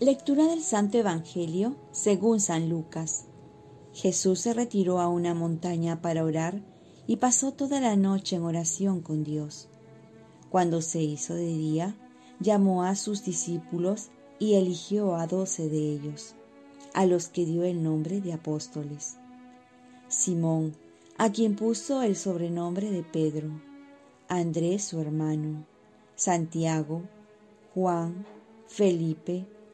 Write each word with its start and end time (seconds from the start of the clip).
Lectura 0.00 0.46
del 0.46 0.62
Santo 0.62 0.96
Evangelio 0.96 1.76
según 1.90 2.40
San 2.40 2.70
Lucas. 2.70 3.26
Jesús 3.92 4.40
se 4.40 4.54
retiró 4.54 4.98
a 4.98 5.08
una 5.08 5.34
montaña 5.34 6.00
para 6.00 6.24
orar 6.24 6.62
y 7.06 7.16
pasó 7.16 7.52
toda 7.52 7.82
la 7.82 7.96
noche 7.96 8.36
en 8.36 8.44
oración 8.44 9.02
con 9.02 9.24
Dios. 9.24 9.68
Cuando 10.48 10.80
se 10.80 11.02
hizo 11.02 11.34
de 11.34 11.48
día, 11.48 11.96
llamó 12.38 12.84
a 12.84 12.94
sus 12.94 13.26
discípulos 13.26 14.08
y 14.38 14.54
eligió 14.54 15.16
a 15.16 15.26
doce 15.26 15.68
de 15.68 15.92
ellos, 15.92 16.34
a 16.94 17.04
los 17.04 17.28
que 17.28 17.44
dio 17.44 17.64
el 17.64 17.82
nombre 17.82 18.22
de 18.22 18.32
apóstoles. 18.32 19.18
Simón, 20.08 20.76
a 21.18 21.30
quien 21.30 21.56
puso 21.56 22.00
el 22.00 22.16
sobrenombre 22.16 22.90
de 22.90 23.02
Pedro, 23.02 23.50
Andrés 24.28 24.82
su 24.82 24.98
hermano, 24.98 25.66
Santiago, 26.16 27.02
Juan, 27.74 28.24
Felipe, 28.66 29.44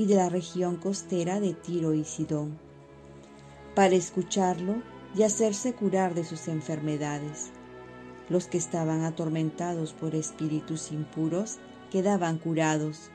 y 0.00 0.06
de 0.06 0.14
la 0.14 0.30
región 0.30 0.76
costera 0.76 1.40
de 1.40 1.52
Tiro 1.52 1.92
y 1.92 2.04
Sidón, 2.04 2.56
para 3.74 3.94
escucharlo 3.94 4.76
y 5.14 5.24
hacerse 5.24 5.74
curar 5.74 6.14
de 6.14 6.24
sus 6.24 6.48
enfermedades. 6.48 7.50
Los 8.30 8.46
que 8.46 8.56
estaban 8.56 9.04
atormentados 9.04 9.92
por 9.92 10.14
espíritus 10.14 10.90
impuros 10.90 11.58
quedaban 11.90 12.38
curados, 12.38 13.10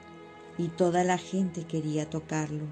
y 0.60 0.68
toda 0.68 1.04
la 1.04 1.18
gente 1.18 1.64
quería 1.64 2.08
tocarlo, 2.08 2.66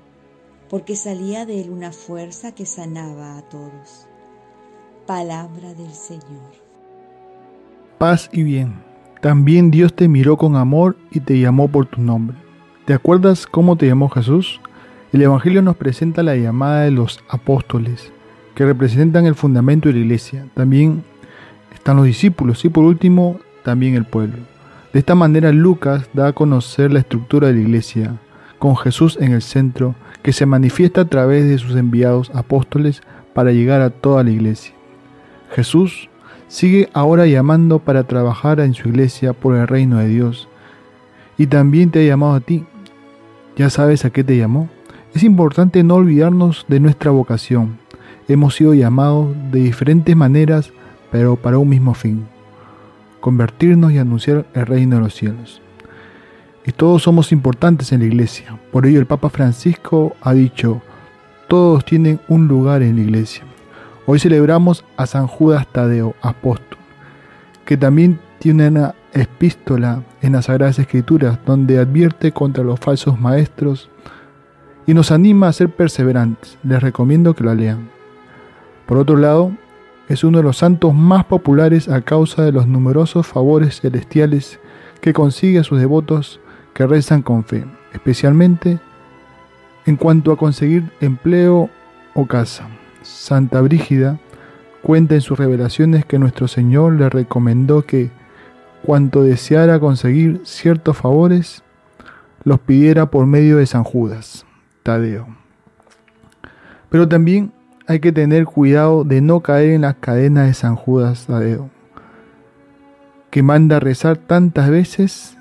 porque 0.69 0.95
salía 0.95 1.47
de 1.47 1.61
él 1.61 1.71
una 1.71 1.91
fuerza 1.91 2.53
que 2.53 2.67
sanaba 2.67 3.39
a 3.39 3.41
todos. 3.49 4.07
Palabra 5.07 5.73
del 5.73 5.91
Señor. 5.91 6.53
Paz 7.97 8.29
y 8.31 8.43
bien. 8.43 8.75
También 9.21 9.71
Dios 9.71 9.95
te 9.95 10.07
miró 10.07 10.37
con 10.37 10.55
amor 10.55 10.97
y 11.09 11.19
te 11.19 11.39
llamó 11.39 11.67
por 11.67 11.87
tu 11.87 11.99
nombre. 11.99 12.42
¿Te 12.85 12.93
acuerdas 12.93 13.47
cómo 13.47 13.77
te 13.77 13.87
llamó 13.87 14.09
Jesús? 14.09 14.59
El 15.13 15.21
Evangelio 15.21 15.61
nos 15.61 15.77
presenta 15.77 16.21
la 16.21 16.35
llamada 16.35 16.81
de 16.81 16.91
los 16.91 17.23
apóstoles, 17.29 18.11
que 18.55 18.65
representan 18.65 19.25
el 19.25 19.35
fundamento 19.35 19.87
de 19.87 19.93
la 19.93 20.01
iglesia. 20.01 20.47
También 20.53 21.01
están 21.73 21.95
los 21.95 22.05
discípulos 22.05 22.65
y 22.65 22.69
por 22.69 22.83
último 22.83 23.39
también 23.63 23.95
el 23.95 24.03
pueblo. 24.03 24.39
De 24.91 24.99
esta 24.99 25.15
manera 25.15 25.53
Lucas 25.53 26.09
da 26.11 26.27
a 26.27 26.33
conocer 26.33 26.91
la 26.91 26.99
estructura 26.99 27.47
de 27.47 27.53
la 27.53 27.61
iglesia, 27.61 28.17
con 28.59 28.75
Jesús 28.75 29.17
en 29.21 29.31
el 29.31 29.41
centro, 29.41 29.95
que 30.21 30.33
se 30.33 30.45
manifiesta 30.45 31.01
a 31.01 31.05
través 31.05 31.47
de 31.47 31.59
sus 31.59 31.77
enviados 31.77 32.31
apóstoles 32.35 33.01
para 33.33 33.53
llegar 33.53 33.79
a 33.79 33.91
toda 33.91 34.25
la 34.25 34.31
iglesia. 34.31 34.75
Jesús 35.55 36.09
sigue 36.49 36.89
ahora 36.91 37.27
llamando 37.27 37.79
para 37.79 38.03
trabajar 38.03 38.59
en 38.59 38.73
su 38.73 38.89
iglesia 38.89 39.31
por 39.31 39.55
el 39.55 39.69
reino 39.69 39.99
de 39.99 40.09
Dios. 40.09 40.49
Y 41.37 41.47
también 41.47 41.89
te 41.89 42.01
ha 42.01 42.07
llamado 42.07 42.33
a 42.33 42.41
ti, 42.41 42.65
¿Ya 43.55 43.69
sabes 43.69 44.03
a 44.03 44.09
qué 44.09 44.23
te 44.23 44.35
llamó? 44.35 44.67
Es 45.13 45.21
importante 45.21 45.83
no 45.83 45.95
olvidarnos 45.95 46.65
de 46.67 46.79
nuestra 46.79 47.11
vocación. 47.11 47.77
Hemos 48.27 48.55
sido 48.55 48.73
llamados 48.73 49.35
de 49.51 49.59
diferentes 49.59 50.15
maneras, 50.15 50.71
pero 51.11 51.35
para 51.35 51.59
un 51.59 51.69
mismo 51.69 51.93
fin, 51.93 52.25
convertirnos 53.19 53.91
y 53.91 53.99
anunciar 53.99 54.47
el 54.55 54.65
reino 54.65 54.95
de 54.95 55.03
los 55.03 55.13
cielos. 55.13 55.61
Y 56.65 56.71
todos 56.71 57.03
somos 57.03 57.31
importantes 57.31 57.91
en 57.91 57.99
la 57.99 58.07
iglesia. 58.07 58.57
Por 58.71 58.87
ello 58.87 58.99
el 58.99 59.05
Papa 59.05 59.29
Francisco 59.29 60.15
ha 60.21 60.33
dicho, 60.33 60.81
todos 61.47 61.85
tienen 61.85 62.19
un 62.27 62.47
lugar 62.47 62.81
en 62.81 62.95
la 62.95 63.03
iglesia. 63.03 63.43
Hoy 64.07 64.17
celebramos 64.17 64.83
a 64.97 65.05
San 65.05 65.27
Judas 65.27 65.67
Tadeo, 65.71 66.15
apóstol, 66.23 66.79
que 67.65 67.77
también 67.77 68.19
tiene 68.39 68.69
una 68.69 68.95
epístola 69.13 70.03
en 70.21 70.33
las 70.33 70.45
Sagradas 70.45 70.79
Escrituras 70.79 71.39
donde 71.45 71.79
advierte 71.79 72.31
contra 72.31 72.63
los 72.63 72.79
falsos 72.79 73.19
maestros 73.19 73.89
y 74.85 74.93
nos 74.93 75.11
anima 75.11 75.47
a 75.47 75.53
ser 75.53 75.69
perseverantes. 75.69 76.57
Les 76.63 76.81
recomiendo 76.81 77.33
que 77.33 77.43
la 77.43 77.55
lean. 77.55 77.89
Por 78.85 78.97
otro 78.97 79.17
lado, 79.17 79.51
es 80.09 80.23
uno 80.23 80.39
de 80.39 80.43
los 80.43 80.57
santos 80.57 80.93
más 80.93 81.25
populares 81.25 81.87
a 81.87 82.01
causa 82.01 82.43
de 82.43 82.51
los 82.51 82.67
numerosos 82.67 83.25
favores 83.25 83.79
celestiales 83.81 84.59
que 85.01 85.13
consigue 85.13 85.59
a 85.59 85.63
sus 85.63 85.79
devotos 85.79 86.39
que 86.73 86.85
rezan 86.85 87.21
con 87.21 87.43
fe, 87.43 87.65
especialmente 87.93 88.79
en 89.85 89.95
cuanto 89.95 90.31
a 90.31 90.37
conseguir 90.37 90.91
empleo 91.01 91.69
o 92.13 92.25
casa. 92.25 92.67
Santa 93.01 93.61
Brígida 93.61 94.19
cuenta 94.81 95.15
en 95.15 95.21
sus 95.21 95.37
revelaciones 95.37 96.05
que 96.05 96.19
nuestro 96.19 96.47
Señor 96.47 96.93
le 96.93 97.09
recomendó 97.09 97.83
que 97.83 98.11
cuanto 98.85 99.23
deseara 99.23 99.79
conseguir 99.79 100.41
ciertos 100.43 100.97
favores, 100.97 101.63
los 102.43 102.59
pidiera 102.59 103.09
por 103.09 103.25
medio 103.25 103.57
de 103.57 103.65
San 103.65 103.83
Judas, 103.83 104.45
Tadeo. 104.83 105.27
Pero 106.89 107.07
también 107.07 107.53
hay 107.87 107.99
que 107.99 108.11
tener 108.11 108.45
cuidado 108.45 109.03
de 109.03 109.21
no 109.21 109.39
caer 109.39 109.71
en 109.71 109.81
las 109.81 109.95
cadenas 109.95 110.47
de 110.47 110.53
San 110.53 110.75
Judas 110.75 111.25
Tadeo, 111.27 111.69
que 113.29 113.41
manda 113.41 113.79
rezar 113.79 114.17
tantas 114.17 114.69
veces 114.69 115.37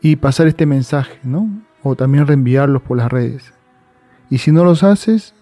y 0.00 0.16
pasar 0.16 0.46
este 0.46 0.66
mensaje, 0.66 1.18
¿no? 1.22 1.48
O 1.82 1.96
también 1.96 2.26
reenviarlos 2.26 2.82
por 2.82 2.96
las 2.96 3.10
redes. 3.10 3.52
Y 4.30 4.38
si 4.38 4.52
no 4.52 4.64
los 4.64 4.82
haces, 4.82 5.34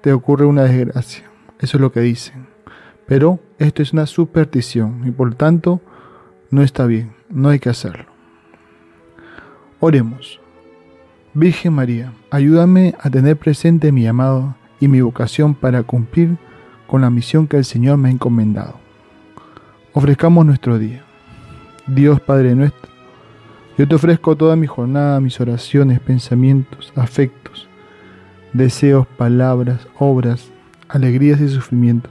te 0.00 0.12
ocurre 0.12 0.46
una 0.46 0.64
desgracia. 0.64 1.24
Eso 1.58 1.76
es 1.76 1.80
lo 1.80 1.92
que 1.92 2.00
dicen. 2.00 2.46
Pero 3.06 3.40
esto 3.58 3.82
es 3.82 3.92
una 3.92 4.06
superstición 4.06 5.02
y 5.06 5.10
por 5.10 5.34
tanto 5.34 5.80
no 6.50 6.62
está 6.62 6.86
bien, 6.86 7.12
no 7.30 7.48
hay 7.48 7.58
que 7.58 7.70
hacerlo. 7.70 8.06
Oremos. 9.80 10.40
Virgen 11.32 11.74
María, 11.74 12.12
ayúdame 12.30 12.94
a 12.98 13.10
tener 13.10 13.36
presente 13.36 13.92
mi 13.92 14.02
llamado 14.02 14.56
y 14.80 14.88
mi 14.88 15.00
vocación 15.00 15.54
para 15.54 15.82
cumplir 15.82 16.38
con 16.86 17.02
la 17.02 17.10
misión 17.10 17.46
que 17.46 17.58
el 17.58 17.64
Señor 17.64 17.98
me 17.98 18.08
ha 18.08 18.12
encomendado. 18.12 18.76
Ofrezcamos 19.92 20.46
nuestro 20.46 20.78
día. 20.78 21.04
Dios 21.86 22.20
Padre 22.20 22.54
nuestro, 22.54 22.90
yo 23.78 23.86
te 23.86 23.94
ofrezco 23.94 24.36
toda 24.36 24.56
mi 24.56 24.66
jornada, 24.66 25.20
mis 25.20 25.40
oraciones, 25.40 26.00
pensamientos, 26.00 26.92
afectos, 26.96 27.68
deseos, 28.52 29.06
palabras, 29.06 29.86
obras, 29.98 30.50
alegrías 30.88 31.40
y 31.40 31.48
sufrimientos 31.48 32.10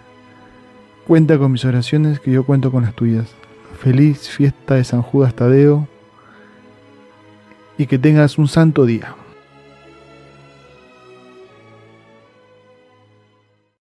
Cuenta 1.07 1.37
con 1.37 1.51
mis 1.51 1.65
oraciones 1.65 2.19
que 2.19 2.31
yo 2.31 2.45
cuento 2.45 2.71
con 2.71 2.83
las 2.83 2.93
tuyas. 2.93 3.27
Feliz 3.79 4.29
fiesta 4.29 4.75
de 4.75 4.83
San 4.83 5.01
Judas 5.01 5.33
Tadeo 5.35 5.87
y 7.77 7.87
que 7.87 7.97
tengas 7.97 8.37
un 8.37 8.47
santo 8.47 8.85
día. 8.85 9.15